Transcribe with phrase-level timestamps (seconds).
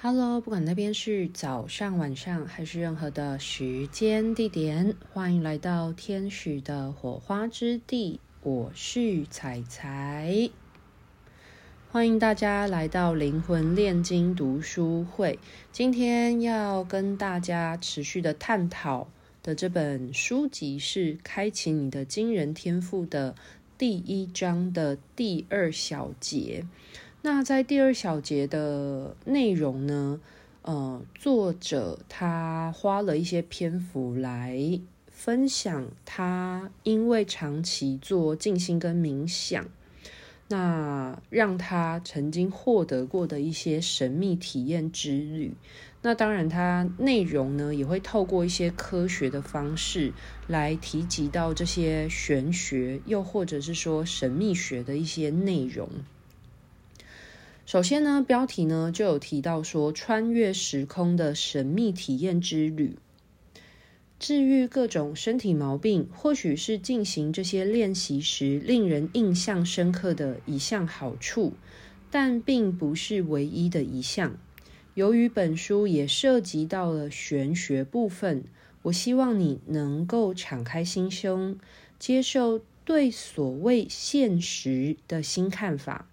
[0.00, 8.20] Hello，不管那边是早上、晚上还是任何的时间地点，欢迎来到天使的火花之地。
[8.44, 10.50] 我是彩彩，
[11.90, 15.40] 欢迎大家来到灵魂炼金读书会。
[15.72, 19.08] 今天要跟大家持续的探讨
[19.42, 23.34] 的这本书籍是《开启你的惊人天赋》的
[23.76, 26.64] 第一章的第二小节。
[27.20, 30.20] 那在第二小节的内容呢，
[30.62, 39.66] 呃，作者他花了一些篇幅来分享他因为长期做静心跟冥想，
[40.46, 45.54] 那让他曾经获得过的一些神秘体验之旅。
[46.00, 50.12] 那当然，他内容呢也会透过一些科学的方式
[50.46, 55.88] 来提及到这些玄学，又或者是说神秘学的一些内容。
[57.68, 62.96] 首先呢，标题呢就有提到说，穿越时空的神秘体验之旅，
[64.18, 71.52] 治愈各种身体毛病，或许是进行这些练习时令人印象深刻的一项好处，
[72.10, 74.38] 但并不是唯一的一项。
[74.94, 78.44] 由于本书也涉及到了玄学部分，
[78.84, 81.58] 我希望你能够敞开心胸，
[81.98, 86.08] 接受对所谓现实的新看法。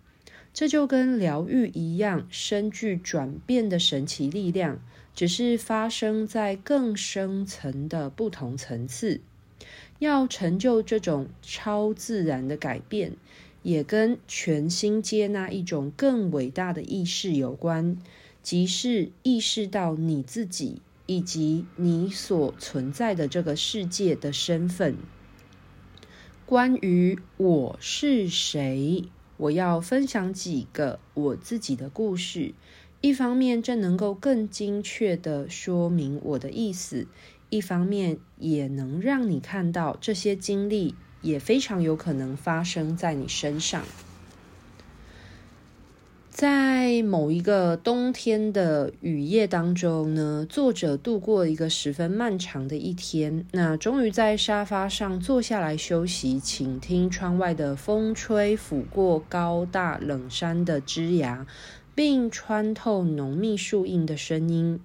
[0.55, 4.79] 这就跟疗愈一样，深具转变的神奇力量，
[5.13, 9.19] 只是发生在更深层的不同层次。
[9.99, 13.17] 要成就这种超自然的改变，
[13.63, 17.97] 也跟全心接纳一种更伟大的意识有关，
[18.41, 24.95] 即是意识到你自己以及你所存在的这个世界的身份。
[26.45, 29.03] 关于我是谁？
[29.37, 32.53] 我要分享几个我自己的故事，
[33.01, 37.07] 一方面这能够更精确的说明我的意思，
[37.49, 43.83] 一方面也能让你看到这些经历也非常有可能发生在你身上。
[46.35, 53.45] 在某一个冬天的雨夜当中呢，作者度过一个十分漫长的一天。
[53.53, 61.47] 那终于在沙发上坐下来休息，倾听窗外的风吹拂过高大冷杉的枝芽，
[61.95, 64.81] 并穿透浓密树荫的声音。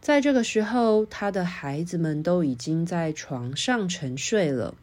[0.00, 4.74] 在这个时候，他的孩子们都已经在床上沉睡了，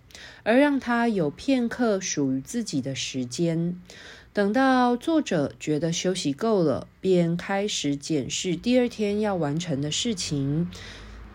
[0.43, 3.77] 而让他有片刻属于自己的时间。
[4.33, 10.67] 等到作者觉得休息够了，便开始检视第二天要完成的事情。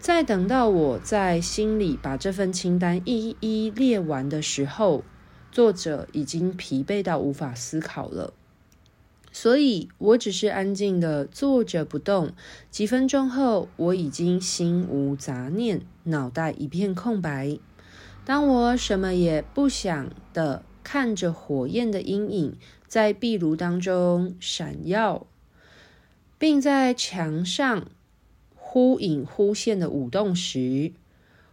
[0.01, 5.05] 再等到我在心里把这份清单一一列完的时候，
[5.53, 8.33] 作者已经疲惫到无法思考了。
[9.31, 12.33] 所以我只是安静地坐着不动。
[12.73, 17.59] 几分钟后，我已经心无杂念，脑袋一片空白。
[18.25, 22.57] 当我什么也不想的看着火焰的阴影，
[22.89, 25.27] 在壁炉当中闪耀，
[26.39, 27.87] 并在墙上
[28.57, 30.93] 忽隐忽现的舞动时，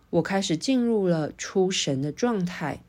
[0.09, 2.81] 我开始进入了出神的状态。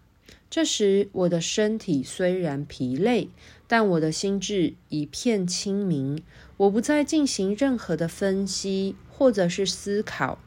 [0.49, 3.29] 这时，我的身体虽然疲累，
[3.67, 6.23] 但我的心智一片清明。
[6.57, 10.39] 我不再进行任何的分析或者是思考。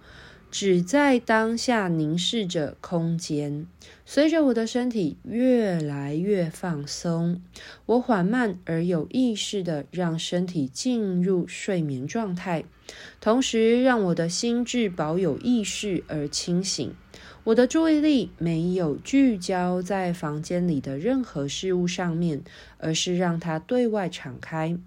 [0.52, 3.68] 只在当下凝视着空间，
[4.04, 7.42] 随着我的身体越来越放松，
[7.86, 12.64] 我缓慢而有意识地让身体进入睡眠状态，
[13.22, 16.94] 同时让我的心智保有意识而清醒。
[17.44, 22.42] 我的注意力没有聚焦在房间里的任何事物上面，
[22.80, 24.78] 而是让它对外敞开。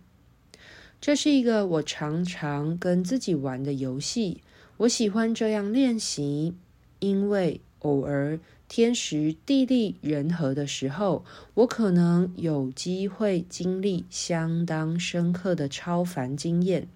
[1.00, 4.42] 这是一个我常常跟自己玩的游戏。
[4.82, 6.54] 我喜欢这样练习，
[6.98, 16.88] 因为偶尔天时地利人和的时候，我可能有机会经历相当深刻的超凡经验。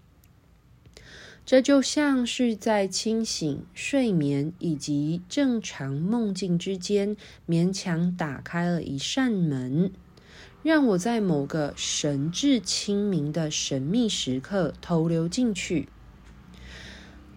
[1.44, 7.17] 这就像是在清醒、睡眠以及正常梦境之间，
[7.49, 9.93] 勉强打开了一扇门，
[10.65, 15.88] 让我在某个神志清明的神秘时刻投流进去。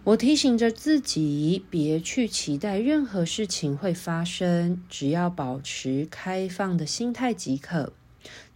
[0.02, 7.92] 我提醒着自己，别去期待任何事情会发生，只要保持开放的心态即可。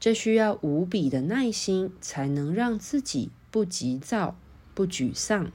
[0.00, 4.37] 这需要无比的耐心，才能让自己不急躁、
[4.75, 5.52] 不沮丧，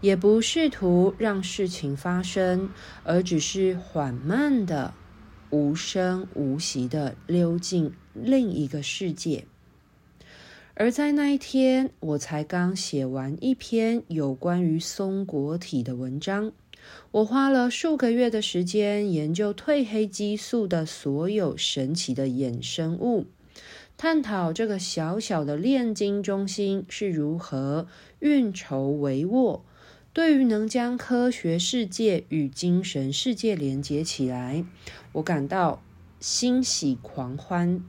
[0.00, 2.70] 也不试图让事情发生，
[3.04, 4.94] 而只是缓慢的、
[5.50, 9.44] 无声无息的溜进另一个世界。
[10.78, 16.52] 而在那一天，我才刚写完一篇有关于松果体的文章。
[17.12, 23.24] 我花了数个月的时间研究褪黑激素的所有神奇的衍生物，
[23.96, 27.86] 探讨这个小小的炼金中心是如何
[28.18, 29.62] 运筹帷幄。
[30.12, 34.62] 对于能将科学世界与精神世界连接起来，
[35.12, 35.82] 我感到
[36.20, 37.82] 欣喜狂欢。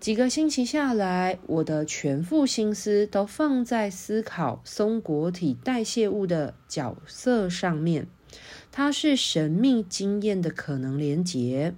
[0.00, 8.06] 几个星期下来，我的全副心思都放在思考松果体代谢物的角色上面。
[8.70, 11.74] 它是神秘经验的可能连结，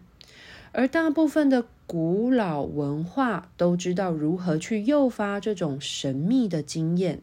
[0.72, 7.20] 而大部分的古老文化都知道如何去诱发这种神秘的经验，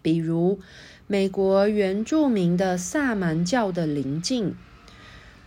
[0.00, 0.60] 比如
[1.06, 4.54] 美国原住民的萨满教的灵境，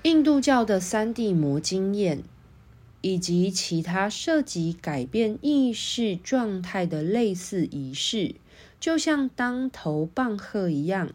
[0.04, 2.24] 印度教的三地魔经验。
[3.04, 8.36] 以及其他涉及改变意识状态的类似仪式，
[8.80, 11.12] 就像当头棒喝一样。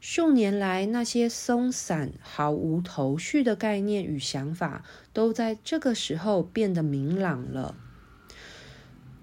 [0.00, 7.74] 数年来，那些松散、毫无头绪的概念与想法，都在这个时候变得明朗了。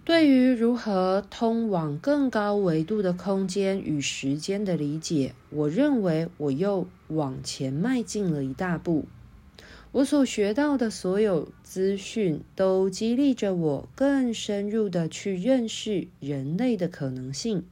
[0.06, 9.06] 对于如何通往更高维度的空间与时间的理解，我认为我又往前迈进了一大步。
[9.94, 17.64] 我所学到的所有资讯都激励着我更深入的去认识人类的可能性。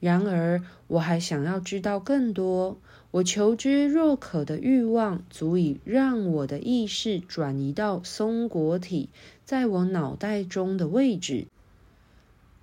[0.00, 2.78] 然而，我还想要知道更多。
[3.10, 9.08] 我求知若渴的欲望足以让我的意识转移到松果体
[9.46, 11.46] 在我脑袋中的位置。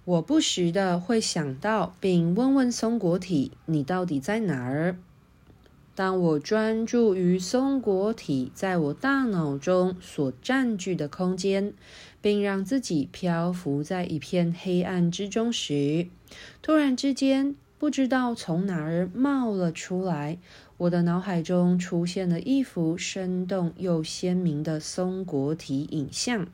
[0.05, 4.97] 我不时的会想到，并问问松果体：“你到底在哪儿？”
[5.97, 11.73] 当我专注于松果体在我大脑中所占据的空间，
[12.21, 16.05] 并让自己漂浮在一片黑暗之中时，
[16.61, 20.37] 突然之间，不知道从哪儿冒了出来，
[20.77, 26.47] 我的脑海中出现了一幅生动又鲜明的松果体影像，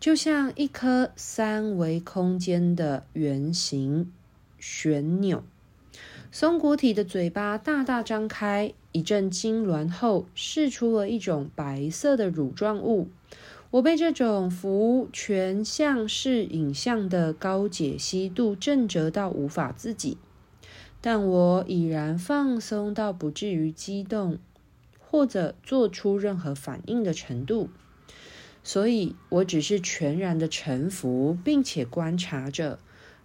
[0.00, 4.10] 就像一颗三维空间的圆形
[4.58, 5.44] 旋钮。
[6.32, 13.08] 松果体的嘴巴大大张开，一阵痉挛后，释出了一种白色的乳状物。
[13.72, 20.18] 我被这种幅全像式影像的高解析度震慑到无法自己，
[21.00, 24.38] 但我已然放松到不至于激动
[25.00, 27.70] 或者做出任何反应的程度，
[28.62, 32.78] 所以我只是全然的臣服，并且观察着。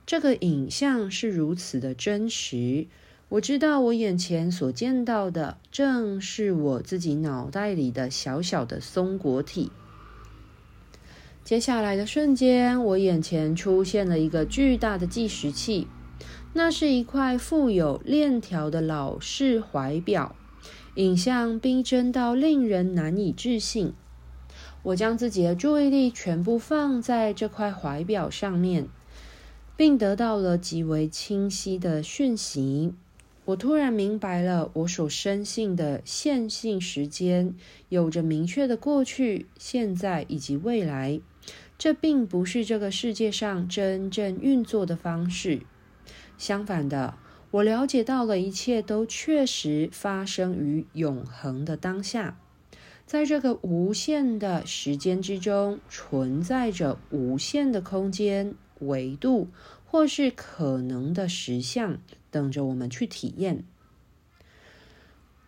[0.05, 2.85] 这个影像是如此的真实，
[3.29, 9.71] 我知道我眼前所见到的正是我自己脑袋里的小小的松果体。
[11.43, 15.87] 接下来的瞬间，我眼前出现了一个巨大的计时器，
[16.53, 20.35] 那是一块富有链条的老式怀表，
[20.95, 23.93] 影像逼真到令人难以置信。
[24.83, 28.87] 我将自己的注意力全部放在这块怀表上面。
[29.77, 32.93] 并得到了极为清晰的讯息。
[33.45, 37.53] 我突然明白了，我所深信的线性时间
[37.89, 41.19] 有着明确的过去、现在以及未来。
[41.77, 45.61] 这并不是这个世界上真正运作的方式。
[46.37, 47.15] 相反的，
[47.51, 52.39] 我了解到了一切都确实发生于永恒的当下。
[53.05, 58.55] 在这个无限的时间之中，存在着无限的空间。
[58.79, 59.49] 维度，
[59.85, 61.97] 或是可能的实相，
[62.31, 63.63] 等着我们去体验。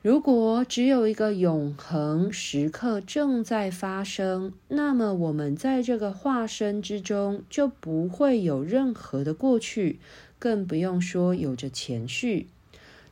[0.04, 10.00] 如果只有一个永恒时刻正在发生，那么我们在这个化身之中就不会有任何的过去，
[10.40, 12.48] 更不用说有着前序。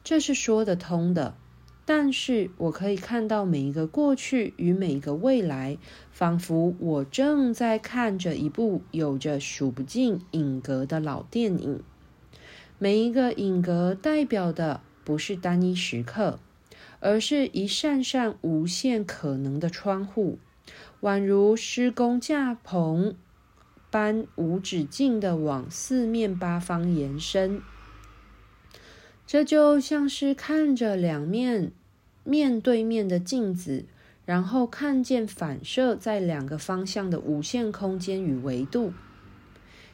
[0.03, 1.35] 这是说得通的。
[1.87, 5.77] 但是我可以看到每一个过去与每一个未来，
[6.11, 11.83] 仿佛我正在看着一部有着数不尽影格的老电影。
[12.79, 16.39] 每一个影格代表的不是单一时刻，
[16.99, 20.39] 而是一扇扇无限可能的窗户，
[21.01, 23.15] 宛如施工架棚
[23.91, 27.61] 般无止境地往四面八方延伸。
[29.27, 31.71] 这就像是看着两面
[32.23, 33.85] 面对面的镜子，
[34.25, 38.93] 然后看见反射在两个方向的无限空间与维度。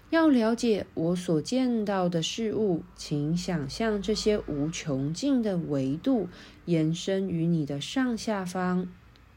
[0.09, 6.27] 要了解我所见到的事物，请想象这些无穷尽的维度
[6.65, 8.89] 延伸于你的上下方、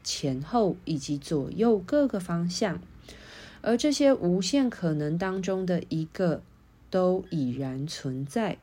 [0.03, 2.81] 前后以及左右各个方向。
[3.61, 6.43] 而这些无限可能当中的一个
[6.89, 8.57] 都已然存在。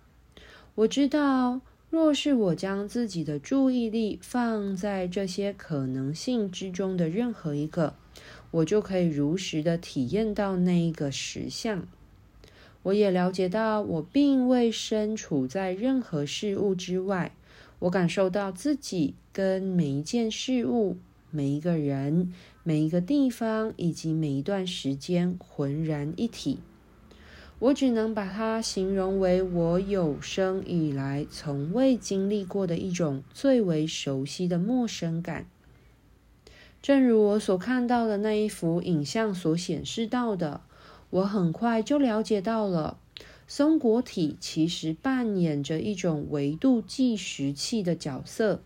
[0.75, 1.61] 我知道，
[1.91, 7.95] 若是我将自己的注意力放在这些可能性之中的任何一个，
[8.51, 11.87] 我就可以如实的体验到那一个实相。
[12.85, 17.33] 我也了解到，我并未身处在任何事物之外。
[17.81, 20.97] 我感受到自己跟每一件事物、
[21.31, 26.61] 每一个人、每一个地方以及每一段时间浑然一体。
[27.63, 35.47] 我只能把它形容为我有生以来从未经历过的一种最为熟悉的陌生感。
[36.83, 40.63] 正如我所看到的那一幅影像所显示到的，
[41.11, 42.99] 我很快就了解到了，
[43.47, 48.61] 松果体其实扮演着一种维度计时器的角色。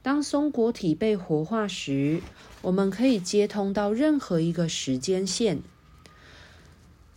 [0.00, 2.22] 当松果体被活化时，
[2.62, 5.60] 我们可以接通到任何一个时间线。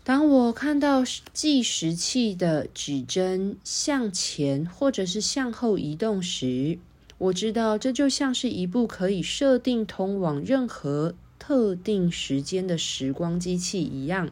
[0.06, 6.78] 当我看到计时器的指针向前或者是向后移动时，
[7.18, 14.30] 我知道这就像是一部可以设定通往任何特定时间的时光机器一样。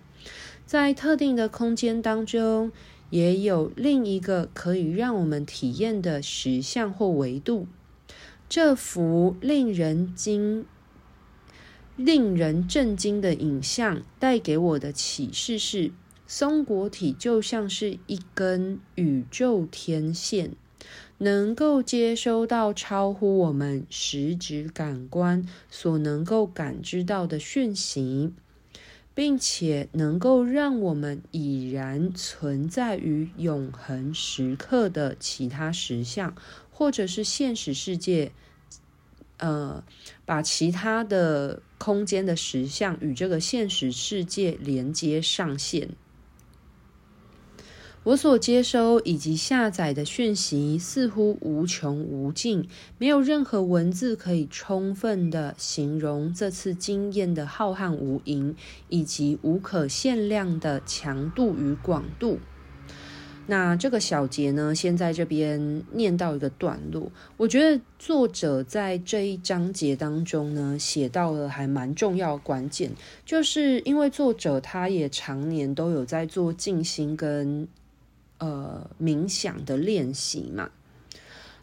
[0.68, 2.72] 在特定的空间当中，
[3.10, 7.65] 也有另一个可以让我们体验的实相或维度。
[8.48, 10.68] 这幅令人惊。
[11.95, 15.91] 令人震惊的影像带给我的启示是：
[16.25, 20.51] 松果体就像是一根宇宙天线，
[21.19, 28.33] 能够接收到超乎我们实质感官所能够感知到的讯息，
[29.13, 36.35] 并且能够让我们已然存在于永恒时刻的其他实相，
[36.71, 38.31] 或者是现实世界。
[39.38, 39.83] 呃，
[40.25, 45.90] 把其他的空间的实相与这个现实世界连接上线。
[48.06, 58.56] 我所接收以及下载的讯息似乎无穷无尽，没有任何文字可以充分的形容这次经验的浩瀚无垠，
[58.88, 62.40] 以及无可限量的强度与广度。
[63.45, 67.12] 那这个小节呢，先在这边念到一个段落。
[67.35, 72.89] 我觉得作者在这一章节当中呢，写到了还蛮重要关键，
[73.25, 77.67] 就是因为作者他也常年都有在做静心跟
[78.38, 80.69] 呃冥想的练习嘛。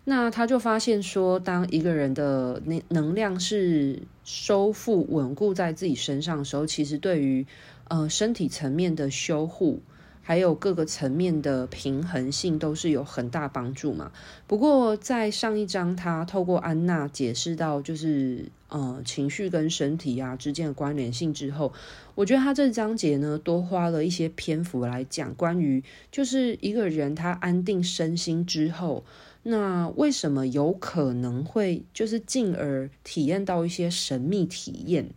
[0.04, 7.46] 那他就发现说，当一个人的能能量是收复稳固在自己身上的时候，其实对于
[7.88, 9.80] 呃身体层面的修护。
[10.23, 14.12] 还有各个层面的平衡性都是有很大帮助嘛。
[14.47, 21.73] 不过在上一章，他透过安娜解释到，就是呃情绪跟身体啊之间的关联性之后，
[22.15, 29.05] 我觉得他这章节呢多花了一些篇幅来讲关于，就是一个人他安定身心之后。
[29.42, 35.09] 那为什么有可能会就是进而体验到一些神秘体验？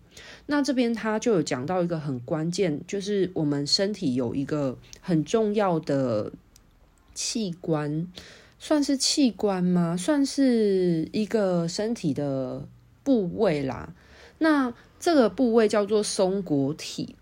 [0.45, 6.31] 那这边他就有讲到一个很关键，就是我们身体有一个很重要的
[7.13, 8.07] 器官，
[8.59, 9.97] 算是器官吗？
[9.97, 12.65] 算是一个身体的
[13.03, 13.93] 部位啦。
[14.37, 17.15] 那这个部位叫做松果体。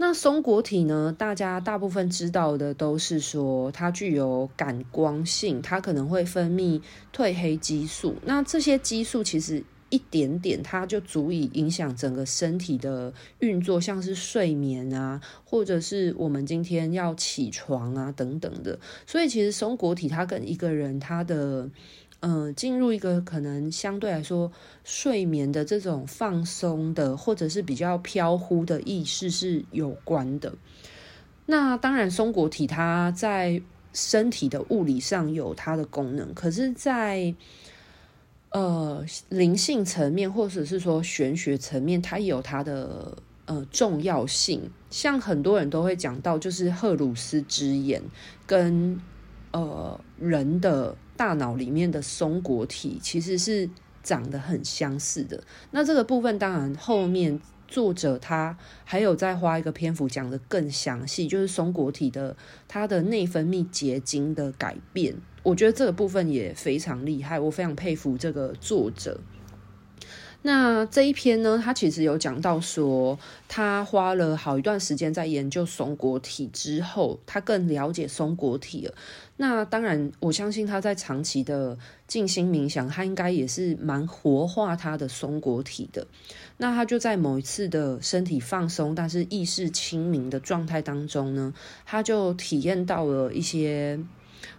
[0.00, 1.12] 那松果体呢？
[1.18, 6.80] 大家大部分知道的都是说它具有感光性，它可能会分泌
[7.12, 8.14] 褪黑激素。
[8.24, 18.78] 那这些激素其实一点点，它就足以影响整个身体的运作，像是睡眠啊，或者是我们今天要起床啊等等的。
[19.06, 21.68] 所以其实松果体它跟一个人他的。
[22.20, 24.50] 嗯，进入一个可能相对来说
[24.82, 30.52] 睡眠的这种放松的，或者是比较飘忽的意识是有关的。
[31.46, 37.32] 那当然，松果体它在身体的物理上有它的功能，可是在，
[38.50, 44.70] 呃灵性层面或者是说玄学层面，它有它的呃重要性。
[44.90, 48.02] 像很多人都会讲到，就是荷鲁斯之眼
[48.46, 49.00] 跟
[49.52, 50.96] 呃人的。
[51.18, 53.68] 大脑里面的松果体其实是
[54.04, 55.42] 长得很相似的。
[55.72, 62.34] 那这个部分当然后面作者他还有再花一个篇幅讲得更详细，就是松果体的
[62.66, 65.14] 它的内分泌结晶的改变。
[65.42, 69.20] 我觉得这个部分也非常厉害，我非常佩服这个作者。
[70.42, 78.94] 那这一篇呢，他其实有讲到说，他花了好一段时间在研究松果体之后，他更了解松果体了。
[79.36, 86.06] 那当然，我相信他在长期的静心冥想，他应该也是蛮活化他的松果体的。
[86.58, 91.54] 那他就在某一次的身体放松，但是意识清明的状态当中呢，
[91.86, 93.98] 他就体验到了一些。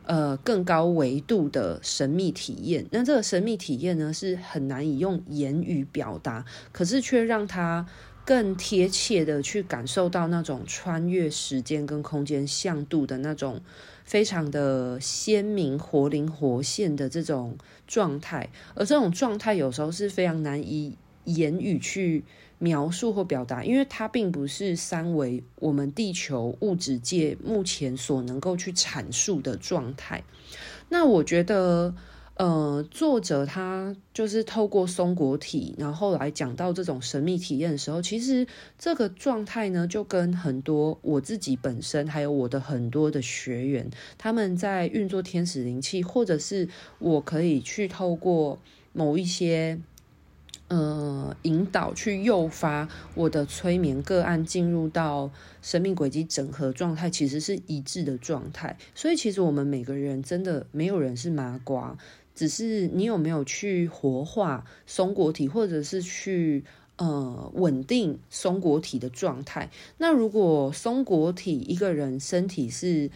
[0.03, 2.85] 呃，更高维度的神秘体验。
[2.91, 7.85] 那这个神秘体验呢，是很难以用言语表达，可是却让他
[8.25, 13.61] 更贴切的去感受到那种穿越时间跟空间向度的那种
[14.03, 17.55] 非常的鲜明、活灵活现的这种
[17.87, 18.49] 状态。
[18.75, 22.23] 而这种状态有时候是非常难以言语去。
[22.61, 30.21] 描述或表达，因为它并不是三维，我们地球物质界目前所能够去阐述的状态。
[30.89, 31.95] 那我觉得，
[32.35, 38.45] 呃，作者他就是透过松果体，然后来讲到这种神秘体验的时候，其实
[38.77, 48.59] 这个状态呢，就跟很多我自己本身，还有我的很多的学员，他们在运作天使灵气，或者是我可以去透过
[48.91, 49.79] 某一些。
[50.69, 55.31] 呃，引导去诱发我的催眠个案进入到
[55.63, 58.77] 生命轨迹整合状态，其实是一致的状态。
[58.93, 61.97] 所以，其实我们每个人真的没有人是麻瓜，
[62.35, 66.63] 只是你有没有去活化松果体，或者是去
[66.97, 69.71] 呃稳定松果体的状态。
[69.97, 73.09] 那如果松果体一个人身体是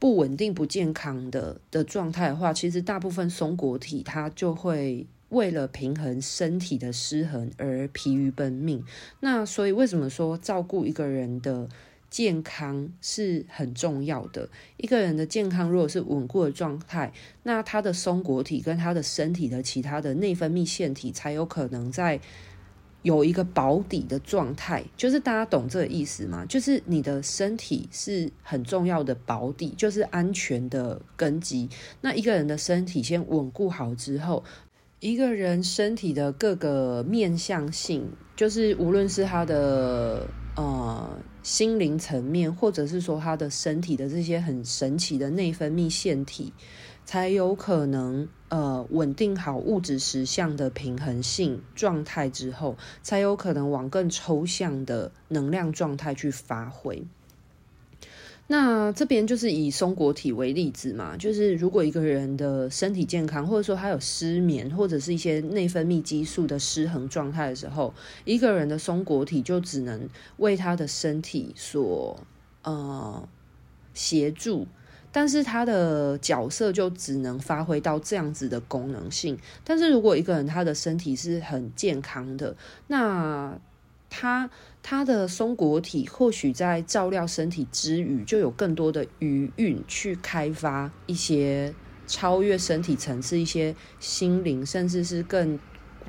[0.00, 5.06] 不稳定、不健康的的状态的话，其实大部分松果体它就会。
[5.30, 8.82] 为了平衡身体的失衡而疲于奔命，
[9.20, 11.68] 那所以为什么说照顾一个人的
[12.08, 14.48] 健康是很重要的？
[14.78, 22.18] 一个人的健康如果是稳固的状态，那他的松果体跟他的身体的其他的内分泌腺体才有可能在
[23.02, 24.82] 有一个保底的状态。
[24.96, 26.46] 就是大家懂这个意思吗？
[26.48, 31.68] 就是你的身体是很重要的保底，就是安全的根基。
[32.00, 34.42] 那一个人的身体先稳固好之后。
[35.00, 40.26] 一个人身体的各个面向性，就是无论是他的
[40.56, 41.08] 呃
[41.44, 46.52] 心灵层面，或者是说他的身体的这些很神奇的内分泌腺体，
[47.04, 57.06] 才有可能呃稳定好物质实相的平衡性状态之后，才有可能往更抽象的能量状态去发挥。
[58.50, 67.92] 那这边就是以松果体为例子嘛，就是如果一个人的身体健康，或者说他有失眠，或者是一些内分泌激素的失衡状态的时候，
[68.24, 70.08] 一个人的松果体就只能
[70.38, 72.18] 为他的身体所
[72.62, 73.28] 呃
[73.92, 74.66] 协助，
[75.12, 79.38] 但是他的角色就只能发挥到这样子的功能性。
[79.62, 82.56] 但是如果一个人他的身体是很健康的，
[82.86, 83.58] 那
[84.08, 84.48] 他
[84.90, 91.74] 他的松果体或许在照料身体之余，就有更多的余韵去开发一些
[92.06, 95.58] 超越身体层次、一些心灵，甚至是更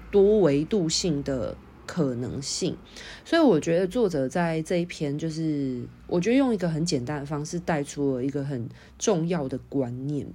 [0.09, 2.77] 多维度性的可能性。
[3.25, 10.25] 所以，我觉得作者在这一篇，就是我觉得用一个很简单的方式带出了一个很重要的观念。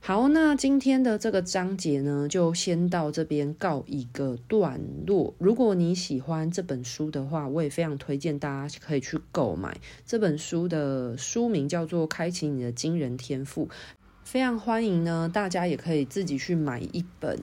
[0.00, 5.34] 好，那今天的这个章节呢，就先到这边告一个段落。
[5.38, 13.66] 如果你喜欢这本书的话，我也非常推荐大家可以去购买这本书的书名叫做《开启你的惊人天赋》，
[14.24, 17.38] 非常欢迎呢，大家也可以自己去买一本，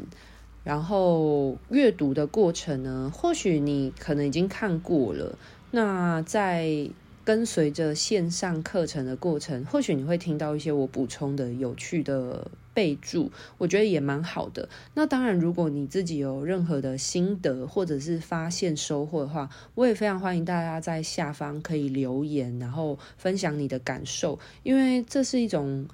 [0.63, 5.37] 然后阅读的过程呢，或许你可能已经看过了，
[5.69, 6.89] 那在。
[7.25, 14.69] 跟随着线上课程的过程，或许你会听到一些我补充的有趣的备注，我觉得也蛮好的。
[14.93, 25.85] 那当然，如果你自己有任何的心得或者是发现收获的话，我也非常欢迎大家在下方可以留言，然后分享你的感受，因为这是一种。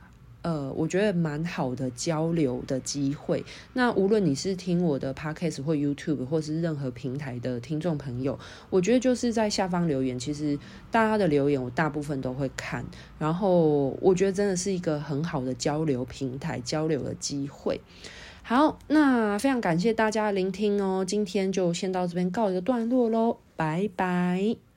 [0.42, 3.44] 呃，我觉得蛮好的交流的机会。
[3.74, 8.38] 那无论你是听我的 Podcast 或 YouTube，或是任何平台的听众朋友，
[8.70, 10.58] 我觉得就是在下方留言，其实
[10.90, 12.84] 大家的留言我大部分都会看。
[13.20, 17.80] 然后我觉得真的是一个很好的交流平台，交流的机会。
[18.44, 21.06] 好，那非常感谢大家的聆听哦。
[21.08, 24.71] 今天就先到这边告一个段落喽，拜拜。